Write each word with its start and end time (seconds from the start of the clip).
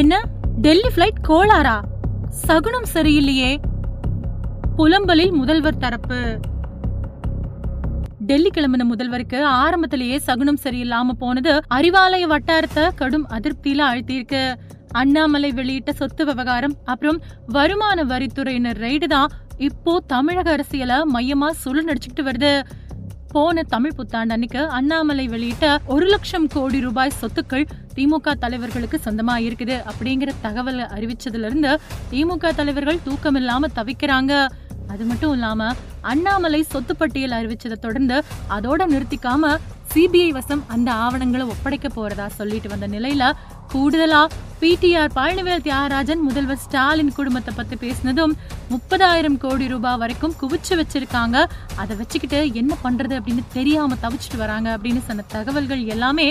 என்ன? 0.00 0.14
டெல்லி 0.64 0.88
பிளைட் 0.94 1.18
கோளாரா 1.28 1.74
சகுனம் 2.46 2.88
சரியில்லையே. 2.94 3.50
புலம்பலில் 4.78 5.34
முதல்வர் 5.40 5.82
தரப்பு. 5.84 6.18
டெல்லி 8.28 8.50
கிளம்பின 8.54 8.84
முதல்வருக்கு 8.92 9.38
ஆரம்பத்திலேயே 9.62 10.16
சகுனம் 10.28 10.60
சரியில்லாம 10.64 11.14
போனது 11.22 11.52
அறிவாலய 11.76 12.24
வட்டாரத்தை 12.32 12.84
கடும் 13.00 13.26
அதிருப்தியில 13.36 13.82
அழுத்தியிருக்கு 13.90 14.42
அண்ணாமலை 15.00 15.50
வெளியிட்ட 15.58 15.92
சொத்து 16.00 16.24
விவகாரம் 16.24 16.74
அப்புறம் 16.92 17.20
வருமான 17.56 18.04
வரித்துறையினர் 18.12 18.80
ரைடு 18.86 19.08
தான் 19.14 19.32
இப்போ 19.68 19.92
தமிழக 20.14 20.48
அரசியல 20.56 20.94
மையமா 21.14 21.50
சுழ 21.62 21.76
நடிச்சுக்கிட்டு 21.88 22.26
வருது. 22.28 22.52
போன 23.32 23.62
தமிழ் 23.62 23.94
புத்தாண்டு 23.96 24.32
அன்னைக்கு 24.32 24.60
அண்ணாமலை 24.68 25.28
வெளியிட்ட 25.28 25.66
ஒரு 25.86 26.06
லட்சம் 26.06 26.46
கோடி 26.46 26.80
ரூபாய் 26.80 27.12
சொத்துக்கள் 27.20 27.66
திமுக 27.94 28.34
தலைவர்களுக்கு 28.40 28.98
சொந்தமா 29.04 29.34
இருக்குது 29.46 29.76
அப்படிங்கிற 29.90 30.32
தகவல் 30.40 30.80
அறிவிச்சதுல 30.96 31.48
இருந்து 31.48 31.72
திமுக 32.10 32.54
தலைவர்கள் 32.54 33.02
தூக்கம் 33.04 33.34
இல்லாம 33.34 33.68
தவிக்கிறாங்க. 33.74 34.32
அது 34.88 35.04
மட்டும் 35.04 35.32
இல்லாம 35.32 35.70
அண்ணாமலை 36.00 36.62
சொத்து 36.62 36.96
பட்டியல் 36.96 37.30
அறிவிச்சதை 37.30 37.78
தொடர்ந்து 37.80 38.16
அதோட 38.56 38.82
நிறுத்திக்காம 38.92 39.56
சிபிஐ 39.94 40.30
வசம் 40.30 40.64
அந்த 40.66 40.92
ஆவணங்களை 40.92 41.46
ஒப்படைக்க 41.46 41.88
போறதா 41.88 42.26
சொல்லிட்டு 42.26 42.68
வந்த 42.68 42.86
நிலையில 42.88 43.24
கூடுதலா 43.76 44.20
பிடிஆர் 44.60 45.14
பழனிவேல் 45.14 45.64
தியாகராஜன் 45.64 46.22
முதல்வர் 46.22 46.60
ஸ்டாலின் 46.60 47.10
குடும்பத்தை 47.12 47.52
பத்தி 47.54 47.76
பேசினதும் 47.76 48.32
முப்பதாயிரம் 48.70 49.36
கோடி 49.36 49.66
ரூபாய் 49.66 49.98
வரைக்கும் 49.98 50.36
குவிச்சு 50.40 50.74
வச்சிருக்காங்க 50.76 51.36
அதை 51.76 51.94
வச்சுக்கிட்டு 51.96 52.38
என்ன 52.54 52.76
பண்றது 52.84 53.14
அப்படின்னு 53.18 53.42
தெரியாம 53.52 53.98
தவிச்சிட்டு 54.02 54.38
வராங்க 54.38 54.70
அப்படின்னு 54.76 55.02
சொன்ன 55.06 55.26
தகவல்கள் 55.28 55.82
எல்லாமே 55.86 56.26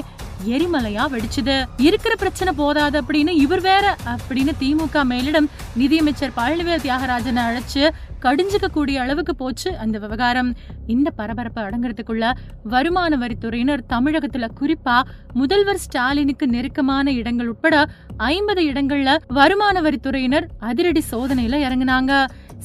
எரிமலையா 0.52 1.04
வெடிச்சுது 1.12 1.58
இருக்கிற 1.80 2.16
பிரச்சனை 2.16 2.54
போதாது 2.54 2.98
அப்படின்னு 3.02 3.36
இவர் 3.36 3.62
வேற 3.62 3.86
அப்படின்னு 4.16 4.56
திமுக 4.60 5.06
மேலிடம் 5.06 5.52
நிதியமைச்சர் 5.76 6.38
பழனிவேல் 6.38 6.84
தியாகராஜனை 6.84 7.44
அழைச்சு 7.44 7.84
கடிஞ்சிக்க 8.26 8.68
கூடிய 8.72 9.02
அளவுக்கு 9.02 9.36
போச்சு 9.36 9.70
அந்த 9.84 9.98
விவகாரம். 10.06 10.52
இந்த 10.96 11.10
பரபரப்பு 11.20 11.62
அடங்குறதுக்குள்ள 11.62 12.26
வருமான 12.74 13.18
வரித்துறையினர் 13.18 13.84
தமிழகத்துல 13.94 14.48
குறிப்பா 14.60 14.98
முதல்வர் 15.34 15.84
ஸ்டாலினுக்கு 15.86 16.48
நெருக்கமான 16.48 17.12
இடங்கள் 17.12 17.52
உட்பட 17.54 17.76
ஐம்பது 18.18 18.64
இடங்கள்ல 18.72 19.12
வருமான 19.40 19.82
வரித்துறையினர் 19.82 20.48
அதிரடி 20.60 21.04
சோதனையில 21.12 21.56
இறங்குனாங்க. 21.68 22.14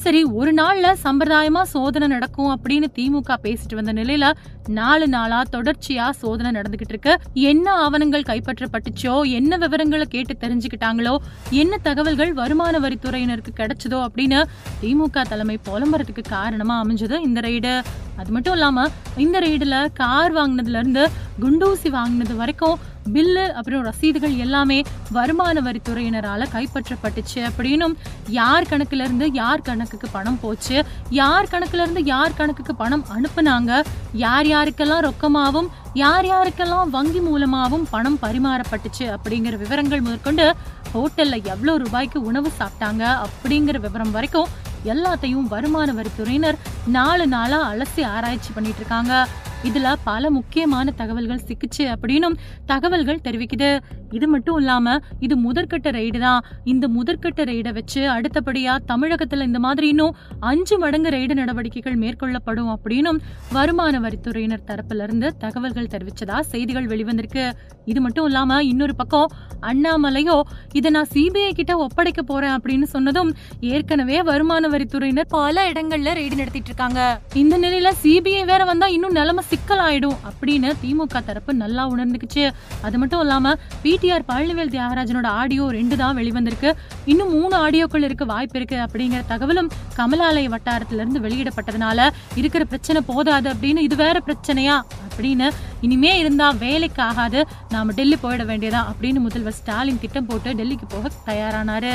சரி 0.03 0.23
ஒரு 0.23 0.53
நாள்ல 0.53 0.87
சம்பிரதாயமா 1.03 1.61
சோதனை 1.61 2.07
நடக்கும் 2.07 2.51
அப்படின்னு 2.55 2.87
திமுக 2.95 3.35
பேசிட்டு 3.43 3.75
வந்த 3.75 3.93
நிலையில 3.93 4.31
நாலு 4.67 5.07
நாளா 5.07 5.41
தொடர்ச்சியா 5.51 6.09
சோதனை 6.09 6.61
நடந்துகிட்டு 6.61 6.93
இருக்கு. 6.93 7.13
என்ன 7.33 7.73
ஆவணங்கள் 7.73 8.21
கைப்பற்றப்பட்டுச்சோ 8.21 9.29
என்ன 9.29 9.57
விவரங்களை 9.57 10.05
கேட்டு 10.05 10.35
தெரிஞ்சுக்கிட்டாங்களோ 10.39 11.17
என்ன 11.49 11.77
தகவல்கள் 11.77 12.33
வருமான 12.33 12.79
வரித்துறையினருக்கு 12.79 13.53
கிடைச்சதோ 13.55 13.99
அப்படின்னு 14.07 14.39
திமுக 14.81 15.25
தலைமை 15.27 15.59
புலம்புறதுக்கு 15.69 16.23
காரணமா 16.29 16.83
அமைஞ்சது 16.83 17.19
இந்த 17.19 17.41
ரெய்டு. 17.41 17.81
அது 18.17 18.31
மட்டும் 18.31 18.53
இல்லாம 18.53 18.87
இந்த 19.17 19.39
ரெய்டுல 19.39 19.93
கார் 19.93 20.35
வாங்கினதுல 20.35 20.81
இருந்து 20.83 21.09
குண்டூசி 21.41 21.89
வாங்கினது 21.89 22.35
வரைக்கும் 22.35 22.79
பில்லு 23.13 23.45
அப்புறம் 23.49 23.85
ரசீதுகள் 23.85 24.35
எல்லாமே 24.37 24.83
வருமான 25.11 25.61
வரித்துறையினரால 25.61 26.47
கைப்பற்றப்பட்டுச்சு. 26.55 27.39
அப்படின்னும் 27.49 27.95
யார் 28.27 28.69
கணக்குல 28.69 29.05
இருந்து 29.07 29.31
யார் 29.33 29.61
கணக்குக்கு 29.61 30.09
பணம் 30.11 30.39
போச்சு 30.41 30.83
யார் 31.09 31.51
கணக்குல 31.51 31.85
இருந்து 31.85 32.03
யார் 32.03 32.37
கணக்குக்கு 32.37 32.75
பணம் 32.75 33.05
அனுப்புனாங்க 33.15 33.83
யார் 34.13 34.45
யாருக்கெல்லாம் 34.45 35.05
ரொக்கமாகவும் 35.09 35.69
யார் 35.93 36.25
யாருக்கெல்லாம் 36.25 36.89
வங்கி 36.89 37.19
மூலமாகவும் 37.19 37.87
பணம் 37.89 38.19
பரிமாறப்பட்டுச்சு 38.21 39.05
அப்படிங்கிற 39.15 39.57
விவரங்கள் 39.57 40.01
முதற்கொண்டு 40.01 40.53
ஹோட்டல்ல 40.93 41.43
எவ்வளோ 41.43 41.77
ரூபாய்க்கு 41.77 42.21
உணவு 42.21 42.51
சாப்பிட்டாங்க 42.59 43.03
அப்படிங்கிற 43.25 43.79
விவரம் 43.79 44.11
வரைக்கும் 44.11 44.47
எல்லாத்தையும் 44.85 45.47
வருமான 45.47 45.93
வரித்துறையினர் 45.93 46.57
நாலு 46.87 47.27
நாளா 47.27 47.73
அலசி 47.73 48.03
ஆராய்ச்சி 48.05 48.51
பண்ணிட்டு 48.53 48.77
இருக்காங்க. 48.77 49.27
இதுல 49.69 49.87
பல 50.09 50.29
முக்கியமான 50.37 50.91
தகவல்கள் 51.01 51.41
சிக்கிச்சு 51.47 51.83
அப்படின்னும் 51.93 52.35
தகவல்கள் 52.71 53.21
தெரிவிக்குது. 53.25 53.69
இது 54.17 54.27
மட்டும் 54.27 54.57
இல்லாம 54.61 54.95
இது 55.25 55.35
முதற்கட்ட 55.43 55.89
ரெய்டு 55.97 56.19
தான். 56.25 56.41
இந்த 56.71 56.85
முதற்கட்ட 56.95 57.41
ரெய்டை 57.51 57.71
வச்சு 57.77 58.01
அடுத்தபடியா 58.15 58.73
தமிழகத்துல 58.91 59.45
இந்த 59.49 59.59
மாதிரி 59.65 59.87
இன்னும் 59.93 60.15
அஞ்சு 60.51 60.77
மடங்கு 60.83 61.09
ரெய்டு 61.17 61.35
நடவடிக்கைகள் 61.41 61.97
மேற்கொள்ளப்படும் 62.03 62.71
அப்படின்னும் 62.75 63.19
வருமான 63.57 63.99
வரித்துறையினர் 64.05 64.65
தரப்புல 64.69 65.05
இருந்து 65.07 65.29
தகவல்கள் 65.43 65.91
தெரிவிச்சதா 65.93 66.39
செய்திகள் 66.53 66.89
வெளிவந்திருக்கு. 66.93 67.45
இது 67.91 67.99
மட்டும் 68.05 68.27
இல்லாம 68.31 68.59
இன்னொரு 68.71 68.95
பக்கம் 68.95 69.29
அண்ணாமலையோ 69.71 70.37
இதை 70.79 70.91
நான் 70.97 71.11
சிபிஐ 71.13 71.51
கிட்ட 71.59 71.73
ஒப்படைக்க 71.85 72.21
போறேன் 72.31 72.55
அப்படின்னு 72.57 72.87
சொன்னதும் 72.95 73.31
ஏற்கனவே 73.73 74.17
வருமான 74.31 74.69
வரித்துறையினர் 74.75 75.31
பல 75.37 75.65
இடங்கள்ல 75.71 76.15
ரெய்டு 76.19 76.35
நடத்திட்டு 76.41 76.71
இருக்காங்க. 76.73 76.99
இந்த 77.43 77.55
நிலையில 77.65 77.91
சிபிஐ 78.03 78.43
வேற 78.51 78.61
வந்தா 78.71 78.89
இன்னும் 78.97 79.17
நிலைமை 79.19 79.43
சிக்கலாயிடும் 79.51 80.17
அப்படின்னு 80.29 80.69
திமுக 80.83 81.23
தரப்பு 81.29 81.51
நல்லா 81.63 81.83
உணர்ந்துக்குச்சு. 81.93 82.43
அது 82.87 82.97
மட்டும் 83.01 83.23
இல்லாம 83.25 83.53
பிடிஆர் 83.83 84.27
பழனிவேல் 84.29 84.73
தியாகராஜனோட 84.75 85.27
ஆடியோ 85.41 85.65
ரெண்டு 85.77 85.95
தான் 86.01 86.17
வெளிவந்திருக்கு. 86.19 86.71
இன்னும் 87.13 87.33
மூணு 87.37 87.53
ஆடியோக்கள் 87.65 88.07
இருக்க 88.09 88.25
வாய்ப்பு 88.33 88.57
இருக்கு 88.59 88.77
அப்படிங்கிற 88.85 89.21
தகவலும் 89.33 89.71
கமலாலய 89.99 90.49
வட்டாரத்துல 90.55 91.01
இருந்து 91.03 91.23
வெளியிடப்பட்டதுனால 91.25 92.09
இருக்கிற 92.41 92.63
பிரச்சனை 92.73 93.01
போதாது 93.11 93.49
அப்படின்னு 93.53 93.85
இது 93.87 93.97
வேற 94.05 94.17
பிரச்சனையா 94.29 94.77
அப்படின்னு 95.07 95.47
இனிமே 95.85 96.11
இருந்தா 96.23 96.47
வேலைக்கு 96.65 97.01
ஆகாது 97.09 97.39
நாம 97.75 97.93
டெல்லி 97.99 98.17
போயிட 98.23 98.43
வேண்டியதா 98.51 98.81
அப்படின்னு 98.91 99.21
முதல்வர் 99.27 99.57
ஸ்டாலின் 99.59 100.01
திட்டம் 100.03 100.27
போட்டு 100.31 100.49
டெல்லிக்கு 100.59 100.87
போக 100.95 101.09
தயாரானாரு. 101.29 101.93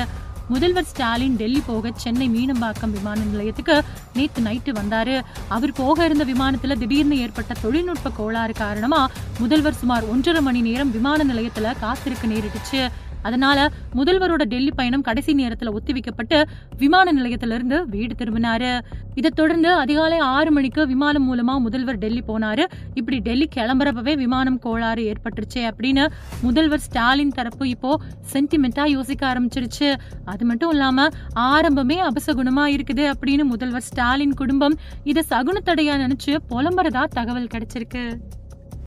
முதல்வர் 0.49 0.85
ஸ்டாலின் 0.85 1.37
டெல்லி 1.37 1.63
போக 1.67 1.93
சென்னை 1.97 2.29
மீனம்பாக்கம் 2.29 2.91
விமான 2.91 3.21
நிலையத்துக்கு 3.21 3.83
நேற்று 4.15 4.43
நைட்டு 4.43 4.75
வந்தாரு. 4.79 5.23
அவர் 5.49 5.73
போக 5.73 6.05
இருந்த 6.05 6.25
விமானத்துல 6.25 6.79
திடீர்னு 6.79 7.19
ஏற்பட்ட 7.19 7.55
தொழில்நுட்ப 7.63 8.11
கோளாறு 8.11 8.53
காரணமா 8.53 9.11
முதல்வர் 9.39 9.75
சுமார் 9.75 10.09
ஒன்றரை 10.09 10.43
மணி 10.43 10.61
நேரம் 10.61 10.91
விமான 10.91 11.25
நிலையத்துல 11.25 11.79
காத்திருக்க 11.79 12.27
நேரிட்டுச்சு. 12.27 12.89
அதனால 13.29 13.69
முதல்வரோட 13.99 14.43
டெல்லி 14.53 14.73
பயணம் 14.81 15.05
கடைசி 15.09 15.33
நேரத்துல 15.41 15.73
ஒத்திவைக்கப்பட்டு 15.79 16.39
விமான 16.83 17.13
நிலையத்திலிருந்து 17.19 17.79
வீடு 17.95 18.15
திரும்பினாரு. 18.21 18.73
இதை 19.21 19.31
தொடர்ந்து 19.41 19.71
அதிகாலை 19.83 20.19
ஆறு 20.37 20.51
மணிக்கு 20.57 20.83
விமானம் 20.93 21.27
மூலமா 21.29 21.55
முதல்வர் 21.67 22.01
டெல்லி 22.05 22.23
போனாரு. 22.31 22.65
இப்படி 23.01 23.19
டெல்லி 23.29 23.49
கிளம்புறப்பவே 23.57 24.15
விமானம் 24.25 24.59
கோளாறு 24.67 25.03
ஏற்பட்டுருச்சு 25.11 25.63
அப்படின்னு 25.71 26.05
முதல்வர் 26.47 26.85
ஸ்டாலின் 26.87 27.35
தரப்பு 27.39 27.65
இப்போ 27.75 27.93
சென்டிமெண்டா 28.33 28.87
யோசிக்க 28.97 29.23
ஆரம்பிச்சிருச்சு. 29.33 29.91
அது 30.33 30.45
மட்டும் 30.51 30.73
இல்லாம 30.77 31.09
ஆரம்பமே 31.53 31.99
அபசகுணமா 32.09 32.67
இருக்குது 32.77 33.05
அப்படின்னு 33.13 33.47
முதல்வர் 33.53 33.87
ஸ்டாலின் 33.91 34.39
குடும்பம் 34.41 34.77
இதை 35.13 35.25
சகுனத்தடையா 35.31 35.95
நினைச்சு 36.05 36.35
புலம்புறதா 36.53 37.05
தகவல் 37.19 37.53
கிடைச்சிருக்கு. 37.55 38.05